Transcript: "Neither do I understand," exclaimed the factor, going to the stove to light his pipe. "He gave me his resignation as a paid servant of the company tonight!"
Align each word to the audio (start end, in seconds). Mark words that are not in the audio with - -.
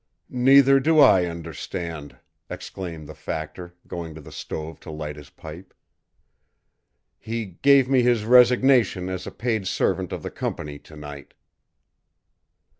"Neither 0.33 0.79
do 0.79 0.97
I 0.99 1.25
understand," 1.25 2.17
exclaimed 2.49 3.07
the 3.07 3.13
factor, 3.13 3.75
going 3.85 4.15
to 4.15 4.21
the 4.21 4.31
stove 4.31 4.79
to 4.79 4.89
light 4.89 5.15
his 5.15 5.29
pipe. 5.29 5.75
"He 7.19 7.45
gave 7.61 7.87
me 7.87 8.01
his 8.01 8.25
resignation 8.25 9.09
as 9.09 9.27
a 9.27 9.31
paid 9.31 9.67
servant 9.67 10.11
of 10.11 10.23
the 10.23 10.31
company 10.31 10.79
tonight!" 10.79 11.35